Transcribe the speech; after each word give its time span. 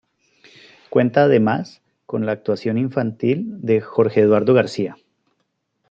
Cuenta 0.89 1.25
además 1.25 1.83
con 2.07 2.25
la 2.25 2.31
actuación 2.31 2.79
infantil 2.79 3.61
de 3.61 3.81
Jorge 3.81 4.21
Eduardo 4.21 4.55
García. 4.55 4.97